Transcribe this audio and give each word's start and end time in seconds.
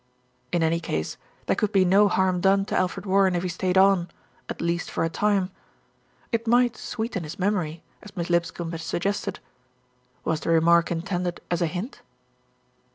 In 0.51 0.63
any 0.63 0.79
case 0.79 1.17
there 1.45 1.55
could 1.55 1.71
be 1.71 1.85
no 1.85 2.07
harm 2.07 2.41
done 2.41 2.65
to 2.65 2.75
Alfred 2.75 3.05
Warren 3.05 3.35
if 3.35 3.43
he 3.43 3.49
stayed 3.49 3.77
on, 3.77 4.09
at 4.49 4.59
least 4.59 4.89
for 4.89 5.03
a 5.03 5.11
time. 5.11 5.51
It 6.31 6.47
might 6.47 6.75
"sweeten 6.75 7.21
his 7.23 7.37
memory," 7.37 7.83
as 8.01 8.17
Miss 8.17 8.27
Lipscombe 8.31 8.71
had 8.71 8.81
sug 8.81 9.01
gested. 9.03 9.37
Was 10.23 10.39
the 10.39 10.49
remark 10.49 10.89
intended 10.89 11.39
as 11.51 11.61
a 11.61 11.67
hint? 11.67 12.01